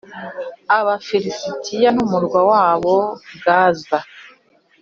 Abafilisiti 0.77 1.75
n’umurwa 1.93 2.39
wabo, 2.51 2.95
Gaza 3.43 3.99